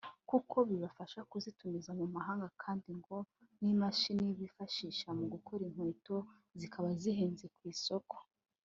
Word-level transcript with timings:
kuko 0.29 0.55
bibasaba 0.69 1.23
kuzitumiza 1.31 1.91
mu 1.99 2.05
mahanga 2.15 2.47
kandi 2.63 2.89
ngo 2.99 3.17
n'imashini 3.61 4.29
bifashisha 4.39 5.07
mu 5.17 5.25
gukora 5.33 5.61
inkweto 5.69 6.17
zikaba 6.59 6.89
zihenze 7.01 7.45
ku 7.57 7.61
isoko 7.75 8.15